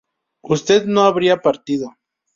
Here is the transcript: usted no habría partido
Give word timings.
usted 0.41 0.87
no 0.87 1.03
habría 1.03 1.43
partido 1.43 1.93